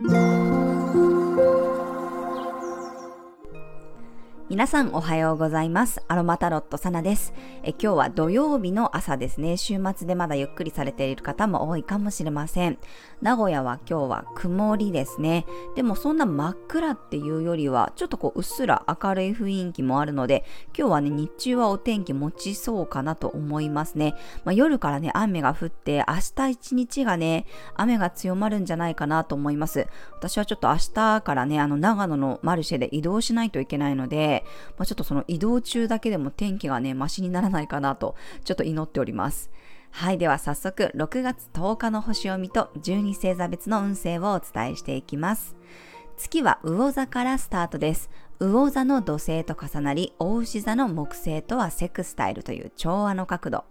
[0.00, 0.37] Thank.
[4.50, 6.02] 皆さんおはようございます。
[6.08, 7.34] アロマタロットサナです。
[7.62, 9.58] え今日は土曜日の朝ですね。
[9.58, 12.78] 週末でまだゆっくりされている方も多いかもしれません。
[13.20, 15.44] 名古屋は今日は曇りですね。
[15.76, 24.14] でもそんな真っ暗っていうよりは、ちょっとこううっすら明るい雰囲気もあるので、今日はね、日中はお天気持ちそうかなと思いますね。
[24.46, 29.88] まあ、夜からね、雨が降って、明日一日がね、雨が強まるんじゃないかなと思います。
[30.16, 34.37] 私はちょっと明日からね、あの長野のマルシェで移動しないといけないので、
[34.76, 39.50] まあ、ちょっとその移動中だけでも天気がね、マシにならないかなと、ちょっと祈っております。
[39.90, 40.18] はい。
[40.18, 45.56] では早速、6月10日の星読みと12星座別の運勢をお伝えしていきます。
[46.16, 48.10] 月は魚座からスタートです。
[48.40, 53.64] 魚座の土星と重なり、大牛座の木星とはセクスタイルという調和の角度。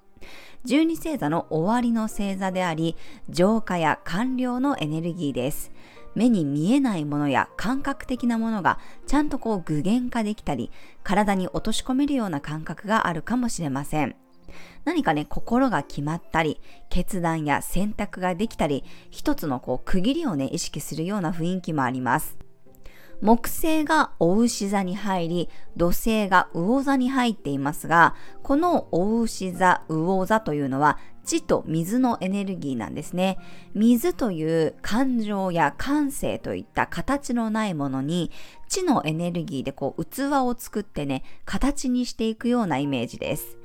[0.65, 2.95] 12星座の終わりの星座であり、
[3.29, 5.71] 浄化や完了のエネルギーです。
[6.17, 10.71] 目に見えないものや感覚的なものがちゃんとこう具現化できたり、
[11.04, 14.15] 体に落とし込めるような感覚があるかもしれません。
[14.84, 22.46] 何かね、心が決まったり、決断や選択ができたり、一つのこう区切りをね、意識するような雰囲気もあります。
[23.21, 33.38] 木星がお牛座に入り、土星が魚座に入っていますが、このお牛座、魚座というのは地と水のエネルギーなんですね。
[33.73, 38.32] 水という感情や感性といった形のないものに、
[38.70, 43.57] 地のエネルギーでこう器を作ってね、形にしていくようなイメージです。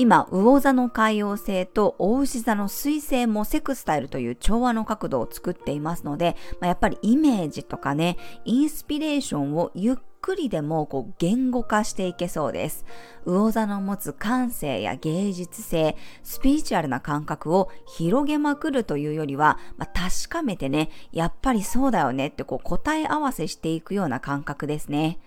[0.00, 12.84] 今、魚座の海洋星と大牛座の水星もセクスタイルという調和の角度を作っていますので、まあ、やっぱりイメージとかね、インスピレーションをゆっくりでもこう言語化していけそうです。
[13.26, 25.18] 魚座の持つ感性や芸術性、スピリチュアルな感覚を広げまくるというよりは、まあ、確かめてね、やっぱりそうだよねってこう答え合わせしていくような感覚ですね。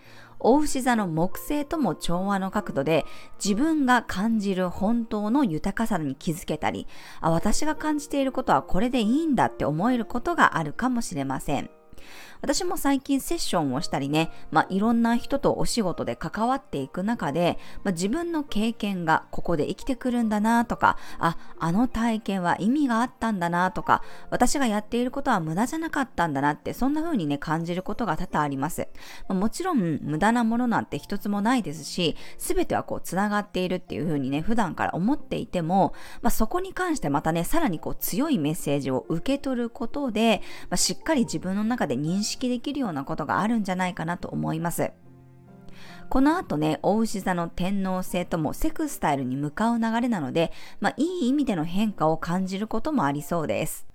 [0.44, 3.06] 大牛座の木星とも調和の角度で
[3.44, 6.88] 自分が感じる本当の豊かさに気づけたり、
[7.19, 11.69] あ、私が感じていることはこれでいいんだって思えることがあるかもしれません。
[12.41, 28.88] 私も最近セッションをしたりね、まあ、いろんな人とお仕事で関わっていく中で、まあ、自分の経験がここで生きてくるんだなとか、あ、あの体験は意味があったんだなとか、私がやっていることは無駄じゃなかったんだなって、そんな風にね、感じることが多々あります。
[29.28, 44.91] まあ、もちろん、無駄なものなんて一つもないですし、すべてはこう、繋がっているっていう風にね、普段から思っていても、まあ、そこに関してまたね、さらにこう、強いメッセージを受け取ることで、まあ、しっかり自分の中でで認識識できるようなことがあるんじゃないかなと思います。
[46.09, 53.91] この後ね、大牛座の天皇星ともセクスタイルに向かう流れなので、まあ、いい意味での変化を感じることもありそうです。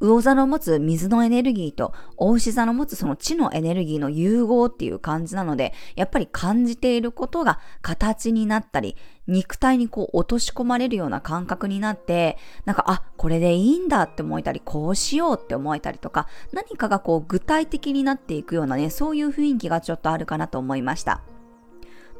[0.00, 8.96] 魚座の持つ水のエネルギーと、大牛座の持つその地のエネルギーの融合っていう感じなので、やっぱり感じていることが形になったり、
[9.26, 21.22] 肉体にこう落とし込まれるような感覚になって、なんか、あ、これでいいんだって思えたり、こうしようって思えたりとか、何かがこう具体的になっていくようなね、そういう雰囲気がちょっとあるかなと思いました。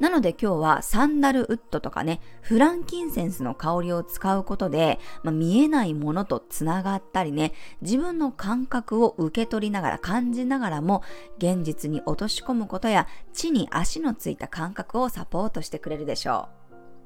[0.01, 7.53] なので今日はサンダルウッドとかね、フランキンセンスの香りを使うことで、まあ、見えないものとつながったりね、
[7.83, 11.03] 自分の感覚を受け取りながら感じながらも、
[11.37, 16.49] 現実に落とし込むことや、地に足のついた感覚をサポートしてくれるでしょ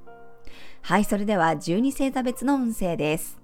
[0.07, 0.09] う。
[0.81, 3.37] はい、それでは12星座別の運勢です。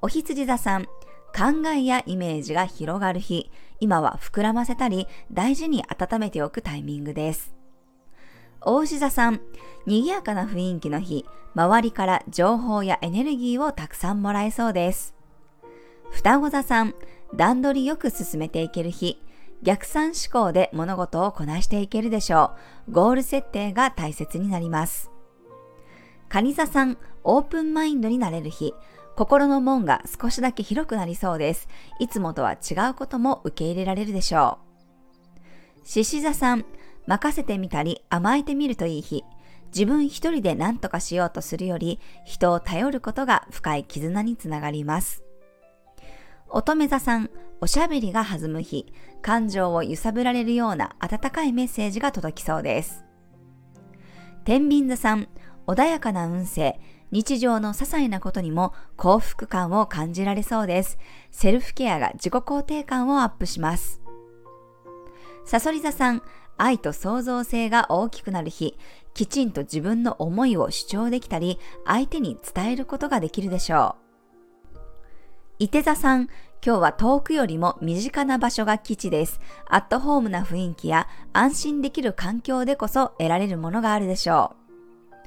[0.00, 3.50] お羊座さん、考えやイメージが広がる日、
[3.80, 7.57] 今は膨らませたり、大事に温めておくタイミングです。
[8.60, 9.40] 大牛座さん、
[9.86, 11.24] 賑やかな雰囲気の日、
[11.54, 15.14] 周りから情報やエネルギーをたくさんもらえそうです。
[16.10, 16.94] 双子座さん、
[17.34, 19.22] 段取りよく進めていける日、
[19.62, 22.52] 逆算思考で物事をこなしていけるでしょ
[22.88, 22.92] う。
[22.92, 25.10] ゴール設定が大切になります。
[26.28, 28.74] 蟹座さん、オープンマインドになれる日、
[29.16, 31.68] 心の門が少しだけ広くなりそうです。
[31.98, 34.68] いつもとは違うことも受け入れられるでしょう。
[35.84, 36.64] 獅子座さん、
[37.08, 39.24] 任せてみたり甘えてみるといい日。
[39.74, 45.22] 自分一人で何とかしようとするより、人を頼ることが深い絆につながります。
[46.50, 47.30] 乙女座さん、
[47.62, 53.04] おしゃべりが弾む日、感情を揺さぶられるような温かいメッセージが届きそうです。
[54.44, 55.28] 天秤座さん、
[55.66, 56.78] 穏やかな運勢、
[57.10, 60.98] 日常の些細なことにも幸福感を感じられそうです。
[61.30, 64.02] セルフケアが自己肯定感をアップします。
[65.48, 66.20] さそり座さん、
[66.58, 68.76] 愛と創造性が大きくなる日、
[69.14, 73.96] きちんと自分の思いを主張できたり、相手に伝えることができるでしょ
[74.74, 74.78] う。
[75.58, 76.28] 伊手座さん、
[76.62, 79.40] 今日は遠くよりも身近な場所が基地です。
[79.70, 85.18] アットホームな雰囲気や安心できる環境でこそ得られるものがあるでしょう。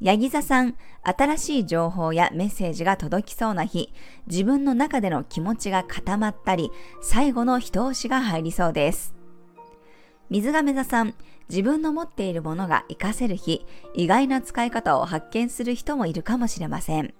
[0.00, 3.92] ヤギ座さん、新しい情報やメッセージが届きそうな日、
[4.28, 6.70] 自分の中での気持ちが固まったり、
[7.02, 9.13] 最後の一押しが入りそうです。
[10.30, 11.14] 水亀座さん、
[11.48, 17.14] 自分の持っているものが活かせる日、意外な使い方を発見する人もいるかもしれません。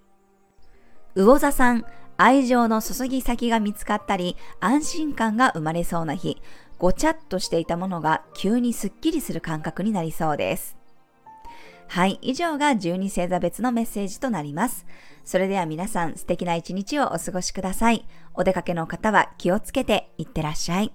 [1.14, 1.84] 魚座さん、
[2.16, 6.40] 愛情の注ぎ先が見つかったり、安心感が生まれそうな日、
[6.78, 10.76] ごちゃっとしていたものが急にスッキリする感覚になりそうです。
[11.86, 14.86] はい、以上が12星座別のメッセージとなります。
[15.24, 18.06] それでは皆さん素敵な一日をお過ごしください。
[18.34, 20.92] お出かけの方は気をつけていってらっしゃい。